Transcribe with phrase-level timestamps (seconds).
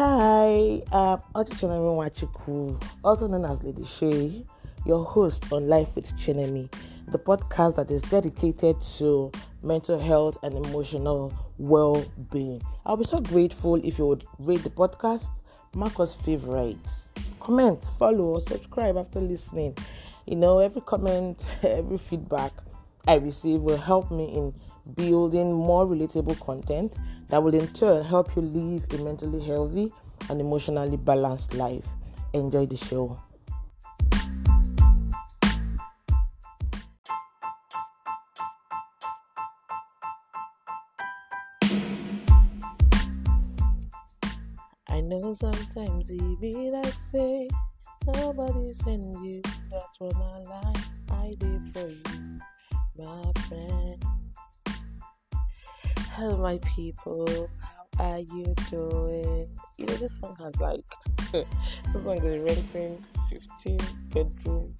[0.00, 4.44] Hi, I'm Ochichonemi Wachiku, also known as Lady Shay,
[4.86, 6.72] your host on Life with Chinemi,
[7.08, 12.62] the podcast that is dedicated to mental health and emotional well being.
[12.86, 15.42] I'll be so grateful if you would rate the podcast,
[15.74, 17.02] mark us favorites,
[17.40, 19.76] comment, follow, or subscribe after listening.
[20.26, 22.52] You know, every comment, every feedback
[23.08, 24.54] I receive will help me in
[24.94, 26.96] building more relatable content
[27.28, 29.92] that will in turn help you live a mentally healthy
[30.30, 31.84] and emotionally balanced life.
[32.32, 33.18] Enjoy the show.
[44.88, 47.48] I know sometimes it be like say
[48.06, 49.42] nobody send you.
[49.70, 50.74] That's when I lie.
[51.10, 52.40] I did for you,
[52.96, 54.04] my friend.
[56.18, 57.48] Hello, my people.
[57.96, 59.48] How are you doing?
[59.76, 60.82] You know, this song has like
[61.30, 64.74] this song is renting 15 bedroom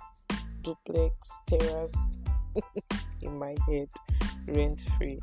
[0.62, 2.18] duplex terrace
[3.22, 3.86] in my head,
[4.48, 5.20] rent free.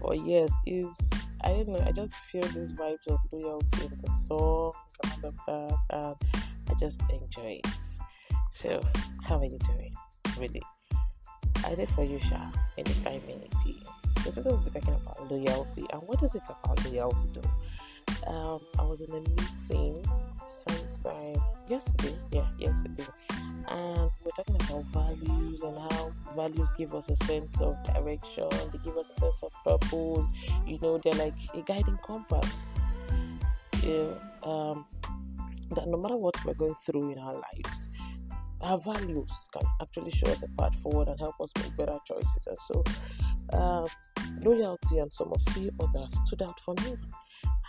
[0.00, 1.10] But yes, is
[1.42, 1.84] I don't know.
[1.86, 6.16] I just feel this vibes of loyalty in the song and all of that, and
[6.70, 7.82] I just enjoy it.
[8.48, 8.82] So,
[9.22, 9.92] how are you doing?
[10.38, 10.62] Really,
[11.66, 12.52] I did for you, Sha.
[12.78, 14.07] Anytime, any day.
[14.30, 18.30] So today we'll be talking about loyalty and what is it about loyalty though?
[18.30, 20.04] Um, I was in a meeting
[20.46, 23.06] sometime yesterday, yeah, yesterday,
[23.68, 28.78] and we're talking about values and how values give us a sense of direction, they
[28.84, 30.26] give us a sense of purpose,
[30.66, 32.76] you know, they're like a guiding compass.
[33.82, 34.12] Yeah,
[34.42, 34.84] um,
[35.70, 37.88] that no matter what we're going through in our lives,
[38.60, 42.46] our values can actually show us a path forward and help us make better choices.
[42.46, 42.84] And so,
[43.52, 43.86] um,
[44.42, 46.90] loyalty and some of the others stood out for me.
[46.90, 47.02] And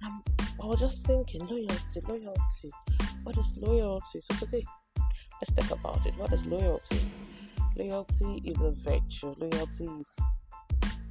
[0.03, 0.21] I'm,
[0.61, 2.71] I was just thinking, loyalty, loyalty.
[3.23, 4.21] What is loyalty?
[4.21, 4.65] So today,
[5.41, 6.17] let's talk about it.
[6.17, 6.99] What is loyalty?
[7.75, 9.35] Loyalty is a virtue.
[9.39, 10.17] Loyalty is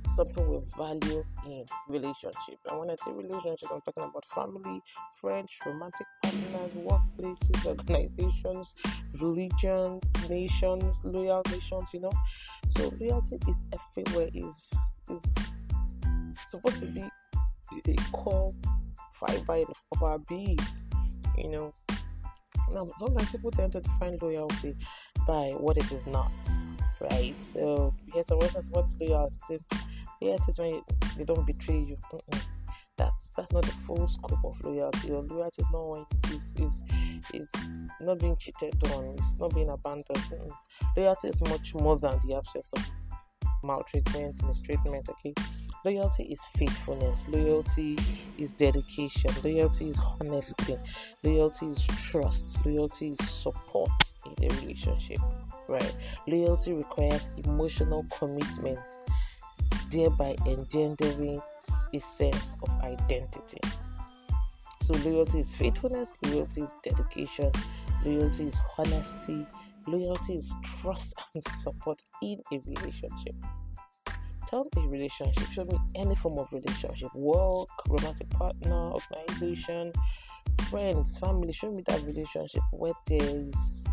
[0.09, 2.59] something we value in relationship.
[2.67, 4.81] And when I say relationship, I'm talking about family,
[5.21, 8.75] friends, romantic partners, workplaces, organizations,
[9.21, 12.13] religions, nations, loyal nations, you know.
[12.71, 15.67] So loyalty is everywhere, is is
[16.43, 17.05] supposed to be
[17.87, 18.53] a core
[19.13, 20.59] fiber of our being,
[21.37, 21.73] you know.
[22.73, 24.77] Now, sometimes people tend to define loyalty
[25.27, 26.35] by what it is not,
[27.11, 27.35] right?
[27.41, 29.59] So, here's reference what's loyalty.
[30.21, 30.85] So, loyalty is when you,
[31.17, 31.97] they don't betray you.
[32.13, 32.43] Mm-mm.
[32.97, 35.13] That's that's not the full scope of loyalty.
[35.13, 36.85] Or loyalty is not when is is
[37.33, 39.15] is not being cheated on.
[39.17, 40.05] It's not being abandoned.
[40.09, 40.51] Mm-mm.
[40.97, 42.85] Loyalty is much more than the absence of
[43.63, 45.09] maltreatment, mistreatment.
[45.11, 45.35] Okay,
[45.85, 47.29] loyalty is faithfulness.
[47.29, 47.97] Loyalty
[48.37, 49.31] is dedication.
[49.45, 50.77] Loyalty is honesty.
[51.23, 52.59] Loyalty is trust.
[52.67, 53.91] Loyalty is support
[54.27, 55.19] in a relationship.
[55.69, 55.95] Right.
[56.27, 58.81] Loyalty requires emotional commitment
[59.91, 61.41] thereby engendering
[61.95, 63.61] a sense of identity.
[64.83, 67.51] So, loyalty is faithfulness, loyalty is dedication,
[68.05, 69.47] loyalty is honesty,
[69.87, 73.35] loyalty is trust and support in a relationship.
[74.47, 79.93] Tell me a relationship, show me any form of relationship work, romantic partner, organization,
[80.71, 81.53] friends, family.
[81.53, 83.87] Show me that relationship where there is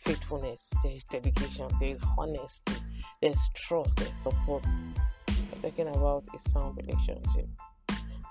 [0.00, 2.74] faithfulness, there is dedication, there is honesty,
[3.22, 4.64] there's trust, there's support
[5.64, 7.48] talking about a sound relationship.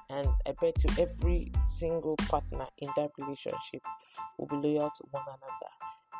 [0.09, 3.81] And I bet you every single partner in that relationship
[4.37, 5.71] will be loyal to one another.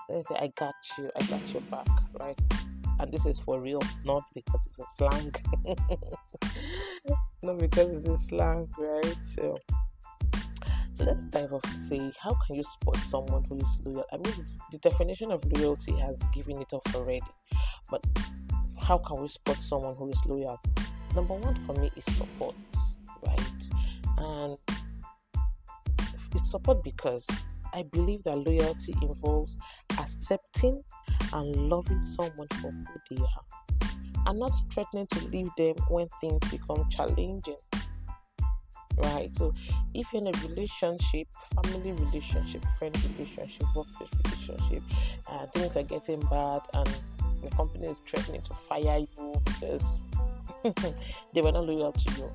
[0.09, 1.88] They say, I got you, I got your back,
[2.19, 2.40] right?
[3.00, 5.31] And this is for real, not because it's a slang.
[7.44, 9.18] not because it's a slang, right?
[9.24, 9.56] So,
[10.94, 14.06] so let's dive off to say, how can you spot someone who is loyal?
[14.12, 17.22] I mean, the definition of loyalty has given it off already,
[17.91, 18.03] but
[18.81, 20.59] how can we spot someone who is loyal?
[21.15, 22.56] Number one for me is support,
[23.25, 23.69] right?
[24.18, 24.57] And
[26.31, 27.30] it's support because
[27.74, 29.57] I believe that loyalty involves
[30.00, 30.83] accepting
[31.33, 33.44] and loving someone for who they are
[34.27, 37.57] and not threatening to leave them when things become challenging.
[38.98, 39.51] Right, so
[39.95, 44.83] if you're in a relationship, family relationship, friend relationship, workplace relationship,
[45.27, 46.88] uh, things are getting bad, and
[47.42, 50.01] the company is threatening to fire you because
[51.33, 52.30] they were not loyal to you.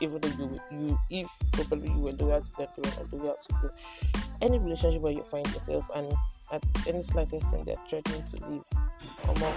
[0.00, 3.36] Even though you, you, if probably you were loyal to them, they were not loyal
[3.48, 3.70] to you.
[4.40, 6.12] Any relationship where you find yourself and
[6.52, 8.62] at any slightest thing they're threatening to leave,
[9.24, 9.54] come on,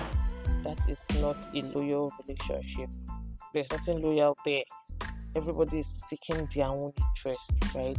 [0.63, 2.89] that is not a loyal relationship.
[3.53, 4.63] There's nothing loyal there.
[5.35, 7.97] Everybody is seeking their own interest, right?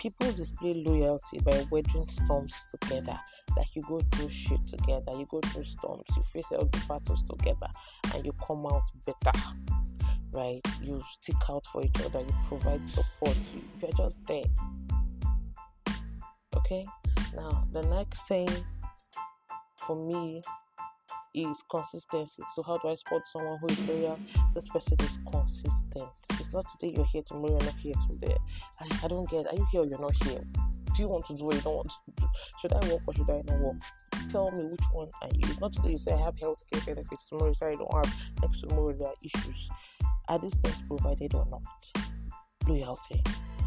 [0.00, 3.18] People display loyalty by weathering storms together.
[3.56, 7.22] Like you go through shit together, you go through storms, you face all the battles
[7.22, 7.68] together,
[8.14, 9.38] and you come out better.
[10.32, 10.60] Right?
[10.80, 14.44] You stick out for each other, you provide support, you, you're just there.
[16.56, 16.86] Okay?
[17.36, 18.48] Now, the next thing
[19.76, 20.40] for me
[21.34, 22.42] is consistency.
[22.54, 24.18] So how do I spot someone who is loyal?
[24.54, 26.08] This person is consistent.
[26.32, 28.36] It's not today you're here, tomorrow you're not here today.
[28.80, 29.46] I, I don't get.
[29.46, 30.40] Are you here or you're not here?
[30.94, 32.28] Do you want to do what you don't want to do?
[32.60, 33.76] Should I work or should I not work?
[34.28, 35.40] Tell me which one you.
[35.48, 37.28] It's not today you say I have health care benefits.
[37.28, 38.14] Tomorrow you say I don't have.
[38.42, 39.70] Next tomorrow there are issues.
[40.28, 41.62] Are these things provided or not?
[42.66, 43.22] Loyalty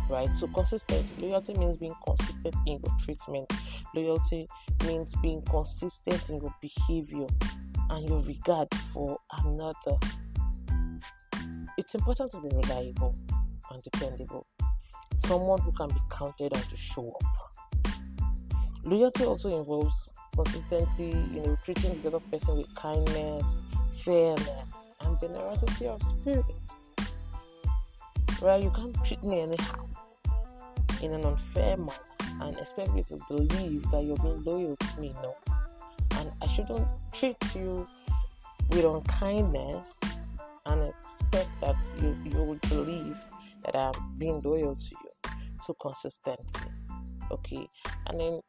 [0.09, 0.35] right?
[0.35, 1.15] So consistency.
[1.21, 3.51] Loyalty means being consistent in your treatment.
[3.95, 4.47] Loyalty
[4.85, 7.27] means being consistent in your behavior
[7.89, 9.97] and your regard for another.
[11.77, 13.15] It's important to be reliable
[13.71, 14.47] and dependable.
[15.15, 17.94] Someone who can be counted on to show up.
[18.85, 23.61] Loyalty also involves consistently, you know, treating the other person with kindness,
[24.03, 26.45] fairness, and generosity of spirit.
[28.41, 28.61] Right?
[28.61, 29.93] You can't treat me anyhow
[31.03, 31.91] in an unfair manner
[32.41, 35.13] and expect me to believe that you're being loyal to me.
[35.21, 35.35] No.
[36.17, 37.88] And I shouldn't treat you
[38.69, 40.00] with unkindness
[40.65, 43.17] and expect that you, you would believe
[43.65, 45.31] that I'm being loyal to you.
[45.59, 46.65] So consistency.
[47.31, 47.67] Okay.
[48.07, 48.39] And then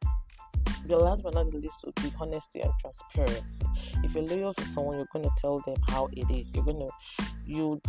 [0.86, 3.64] the last but not the least would be honesty and transparency.
[4.02, 6.54] If you're loyal to someone, you're gonna tell them how it is.
[6.54, 6.88] You're gonna
[7.46, 7.80] you'd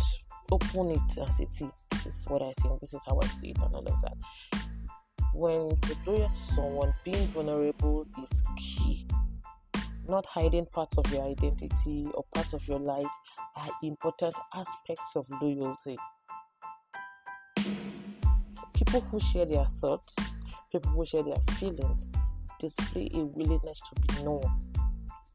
[0.50, 1.72] open it as it is.
[1.90, 2.80] This is what I think.
[2.80, 4.14] This is how I see it, and all of that.
[5.36, 9.06] When loyal to someone, being vulnerable is key.
[10.08, 13.04] Not hiding parts of your identity or parts of your life
[13.54, 15.98] are important aspects of loyalty.
[18.72, 20.16] People who share their thoughts,
[20.72, 22.14] people who share their feelings,
[22.58, 24.42] display a willingness to be known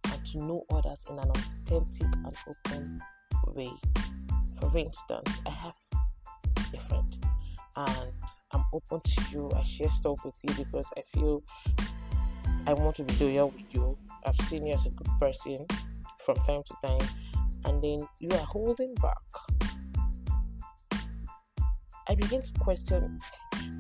[0.06, 3.02] and to know others in an authentic and open
[3.54, 3.70] way.
[4.60, 5.78] For instance, I have
[6.74, 7.18] a friend
[7.76, 8.12] and
[8.52, 9.52] I'm open to you.
[9.56, 11.44] I share stuff with you because I feel
[12.68, 13.98] I want to be loyal with you.
[14.26, 15.66] I've seen you as a good person
[16.20, 17.08] from time to time,
[17.66, 19.18] and then you are holding back.
[22.08, 23.20] I begin to question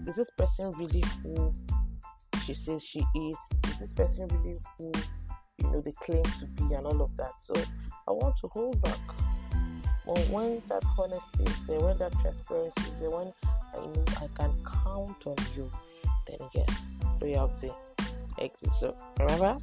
[0.07, 1.53] is this person really who
[2.43, 3.37] she says she is?
[3.67, 4.91] Is this person really who
[5.57, 7.33] you know they claim to be and all of that?
[7.39, 7.53] So
[8.07, 8.99] I want to hold back.
[10.05, 13.31] But when that honesty is there, when that transparency is there, when
[13.73, 15.71] I know I can count on you,
[16.27, 17.71] then yes, loyalty
[18.37, 18.79] exists.
[18.81, 19.57] So remember,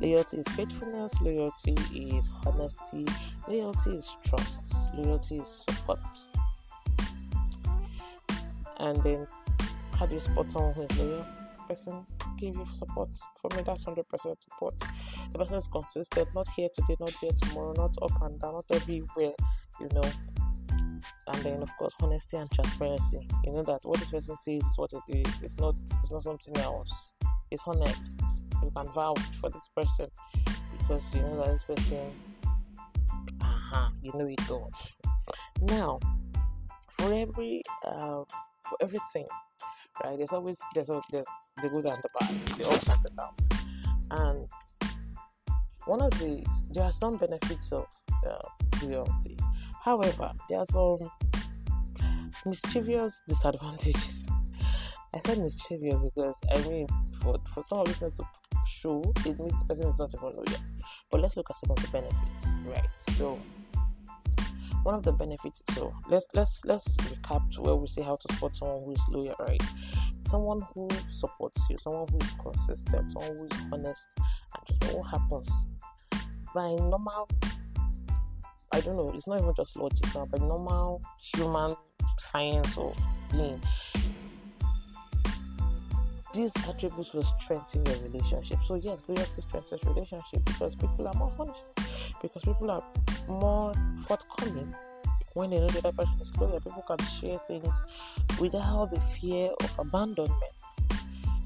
[0.00, 3.06] loyalty is faithfulness, loyalty is honesty,
[3.48, 6.00] loyalty is trust, loyalty is support.
[8.80, 9.26] And then,
[9.94, 11.26] how do you spot someone who is loyal?
[11.66, 12.04] Person
[12.38, 13.10] give you support.
[13.36, 14.04] For me, that's 100%
[14.42, 14.74] support.
[15.32, 18.64] The person is consistent, not here today, not there tomorrow, not up and down, not
[18.70, 19.32] everywhere,
[19.80, 20.02] you know
[21.28, 23.26] and then of course honesty and transparency.
[23.44, 25.42] You know that what this person says is what it is.
[25.42, 27.12] It's not it's not something else.
[27.50, 28.44] It's honest.
[28.62, 30.06] You can vouch for this person
[30.78, 32.10] because you know that this person
[33.40, 34.72] uh-huh you know it all.
[35.62, 36.00] Now
[36.90, 38.24] for every uh,
[38.62, 39.26] for everything
[40.02, 41.28] right there's always there's a, there's
[41.62, 43.66] the good and the bad the ups and the downs.
[44.10, 44.48] And
[45.86, 47.86] one of these there are some benefits of
[48.26, 49.36] Um, loyalty
[49.80, 50.98] However, there are some
[52.44, 54.28] mischievous disadvantages.
[55.14, 56.86] I said mischievous because I mean,
[57.22, 58.24] for, for some of this to
[58.66, 60.62] show, it means this person is not even loyal.
[61.10, 62.86] But let's look at some of the benefits, right?
[62.96, 63.38] So,
[64.82, 65.62] one of the benefits.
[65.70, 69.04] So let's let's let's recap to where we say how to spot someone who is
[69.10, 69.62] loyal, right?
[70.22, 75.08] Someone who supports you, someone who is consistent, someone who is honest, and just what
[75.08, 75.66] happens
[76.54, 77.28] by normal
[78.72, 81.00] I don't know, it's not even just logic now, but normal
[81.34, 81.74] human
[82.18, 82.92] science or
[83.32, 83.60] being.
[86.34, 88.58] These attributes will strengthen your relationship.
[88.62, 91.78] So yes, loyalty strengthens relationship because people are more honest,
[92.20, 92.84] because people are
[93.28, 93.72] more
[94.06, 94.74] forthcoming
[95.32, 96.60] when they know the other person is loyal.
[96.60, 97.82] People can share things
[98.38, 100.42] without the fear of abandonment.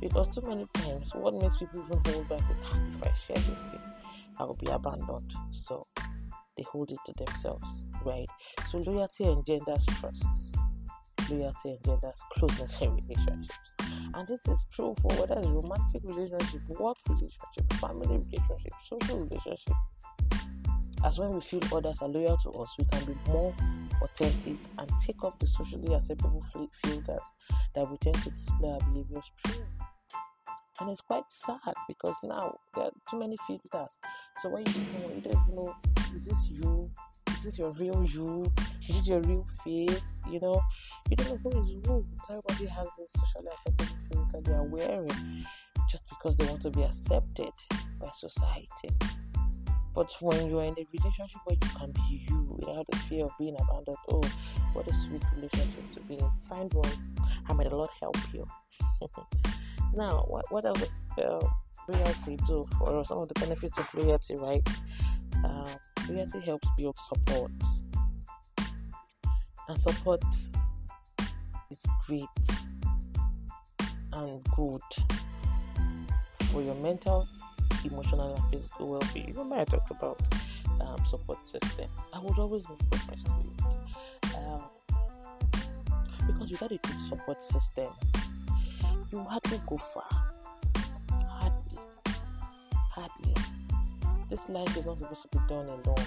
[0.01, 3.37] Because too many times, what makes people even hold back is ah, if I share
[3.37, 3.81] this thing,
[4.41, 5.33] I will be abandoned.
[5.53, 5.87] So
[6.57, 8.29] they hold it to themselves, right?
[8.69, 10.57] So loyalty engenders trust.
[11.31, 13.75] Loyalty engenders closeness in relationships.
[14.15, 19.75] And this is true for whether it's romantic relationship, work relationship, family relationship, social relationship.
[21.05, 23.55] As when we feel others are loyal to us, we can be more
[24.03, 27.25] authentic and take off the socially acceptable filters
[27.75, 29.65] that we tend to display our behaviors through.
[30.81, 34.01] And it's quite sad because now there are too many filters.
[34.39, 35.77] So when you see someone, you don't even know
[36.15, 36.91] is this you?
[37.29, 38.51] Is this your real you?
[38.89, 40.23] Is this your real face?
[40.31, 40.61] You know,
[41.11, 42.07] you don't know who is who.
[42.31, 45.45] Everybody has this socially acceptable filter they are wearing
[45.91, 47.53] just because they want to be accepted
[48.01, 48.91] by society.
[49.95, 53.33] But when you're in a relationship where you can be you without the fear of
[53.39, 54.23] being abandoned, oh,
[54.73, 56.31] what a sweet relationship to be in.
[56.41, 56.91] Find one,
[57.47, 58.47] I may the Lord help you.
[59.95, 61.45] now, what, what else uh,
[61.89, 64.67] loyalty do for some of the benefits of loyalty, right?
[65.45, 65.69] Uh,
[66.09, 67.51] loyalty helps build support,
[69.69, 70.25] and support
[71.71, 72.27] is great
[74.13, 74.81] and good
[76.51, 77.27] for your mental
[77.85, 79.29] emotional and physical well-being.
[79.29, 80.21] Remember, I talked about
[80.81, 81.89] um, support system.
[82.13, 84.63] I would always make reference to it um,
[86.27, 87.89] because without a good support system,
[89.13, 90.09] you hardly go far.
[91.29, 91.79] Hardly,
[92.91, 93.35] hardly.
[94.29, 96.07] This life is not supposed to be done alone.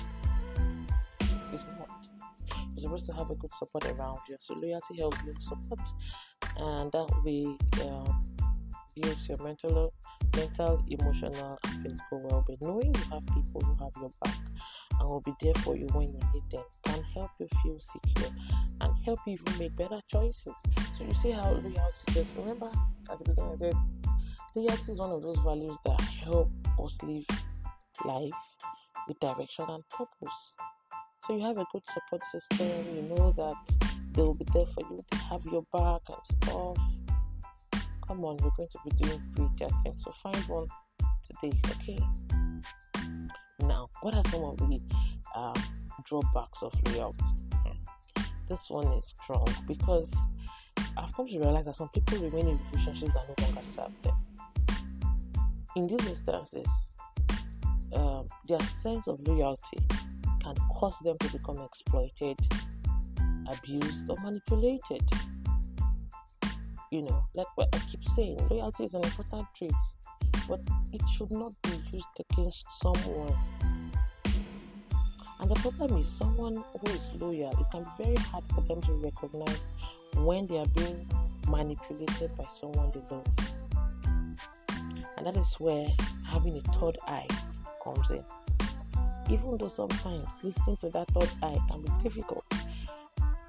[1.54, 1.90] It's not.
[2.76, 4.38] You're supposed to have a good support around you.
[4.40, 5.82] So loyalty helps you support,
[6.58, 7.46] and that way
[7.86, 8.24] um,
[8.96, 9.94] builds your mental
[10.36, 12.60] mental, emotional, and physical well being.
[12.62, 14.36] Knowing you have people who have your back
[15.00, 18.32] and will be there for you when you need them can help you feel secure
[18.82, 20.62] and help you even make better choices.
[20.94, 22.34] So, you see how loyalty is.
[22.38, 22.70] Remember
[23.12, 23.76] at the beginning, I said
[24.56, 26.52] loyalty is one of those values that help
[26.84, 27.26] us live
[28.06, 28.32] life
[29.08, 30.56] with direction and purpose.
[31.24, 34.82] So, you have a good support system, you know that they will be there for
[34.82, 36.78] you, they have your back and stuff
[38.08, 40.04] Come on, you're going to be doing great things.
[40.04, 40.68] So find one
[41.24, 41.98] today, okay?
[43.68, 44.80] Now, what are some of the
[45.36, 45.54] um,
[46.04, 47.24] drawbacks of loyalty?
[48.48, 50.30] This one is strong because
[50.98, 54.14] I've come to realize that some people remain in relationships that no longer serve them.
[55.76, 57.00] In these instances,
[57.94, 59.80] um, their sense of loyalty
[60.44, 62.38] can cause them to become exploited,
[63.48, 65.02] abused, or manipulated
[66.96, 69.72] you know, like what I keep saying, loyalty is an important trait,
[70.48, 70.60] but
[70.94, 73.36] it should not be used against someone.
[75.40, 78.82] And the problem is, someone who is loyal, it can be very hard for them
[78.82, 79.62] to recognize
[80.18, 81.08] when they are being
[81.48, 83.28] manipulated by someone they love.
[85.18, 85.88] And that is where
[86.26, 87.28] having a third eye
[87.84, 88.22] comes in.
[89.30, 92.46] Even though sometimes listening to that third eye can be difficult,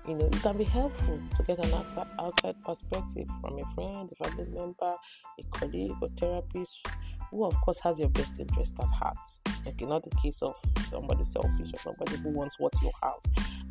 [0.08, 1.72] you know, it can be helpful to get an
[2.18, 4.94] outside, perspective from a friend, a family member,
[5.38, 6.86] a colleague, or therapist
[7.30, 9.18] who, of course, has your best interest at heart.
[9.66, 13.14] Okay, not the case of somebody selfish or somebody who wants what you have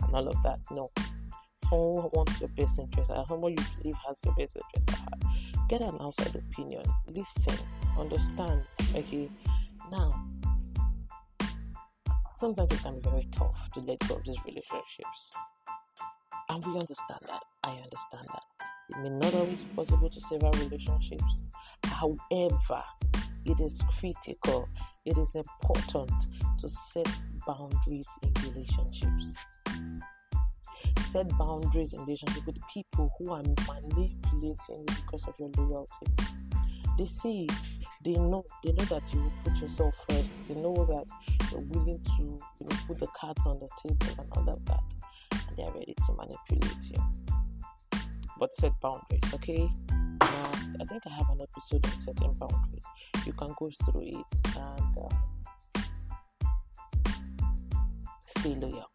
[0.03, 0.59] and all of that.
[0.71, 0.91] No,
[1.63, 4.95] someone who wants your best interest and someone you believe has your best interest at
[4.95, 5.69] heart.
[5.69, 7.55] Get an outside opinion, listen,
[7.97, 8.63] understand.
[8.93, 9.29] Okay,
[9.89, 10.25] now
[12.35, 15.33] sometimes it can be very tough to let go of these relationships
[16.49, 17.43] and we understand that.
[17.63, 18.43] I understand that.
[18.89, 21.43] It may not always be possible to save our relationships.
[21.85, 22.81] However,
[23.45, 24.69] it is critical,
[25.05, 26.11] it is important
[26.59, 27.07] to set
[27.47, 29.33] boundaries in relationships.
[30.99, 36.05] Set boundaries in relationship with people who are manipulating you because of your loyalty.
[36.97, 41.05] They see it, they know, they know that you put yourself first, they know that
[41.51, 44.95] you're willing to you know, put the cards on the table and all of that
[45.55, 47.03] they are ready to manipulate you.
[48.37, 49.69] But set boundaries, okay?
[50.21, 52.85] Now, I think I have an episode on setting boundaries.
[53.25, 55.81] You can go through it and uh,
[58.25, 58.89] stay loyal.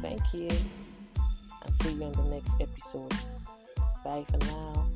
[0.00, 0.48] Thank you,
[1.64, 3.12] and see you on the next episode.
[4.04, 4.90] Bye for now.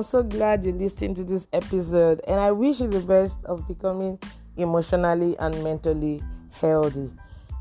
[0.00, 3.68] I'm so glad you listened to this episode, and I wish you the best of
[3.68, 4.18] becoming
[4.56, 7.10] emotionally and mentally healthy.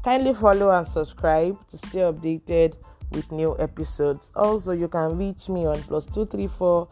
[0.06, 2.76] Kindly follow and subscribe to stay updated
[3.12, 4.32] with new episodes.
[4.38, 6.88] Also, you can reach me on plus two three four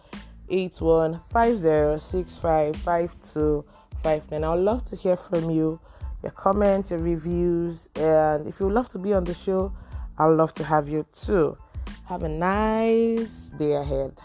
[0.49, 3.63] eight one five zero six five five two
[4.03, 4.43] five nine.
[4.43, 5.79] I would love to hear from you,
[6.23, 9.71] your comments, your reviews, and if you would love to be on the show,
[10.17, 11.55] I'd love to have you too.
[12.03, 14.19] Have a nice day ahead.